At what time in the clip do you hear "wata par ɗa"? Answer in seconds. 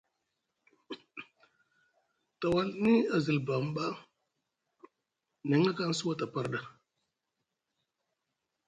6.07-6.59